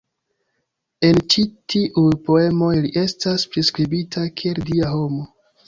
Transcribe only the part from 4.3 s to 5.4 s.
kiel dia homo.